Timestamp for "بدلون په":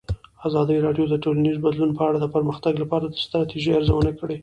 1.65-2.01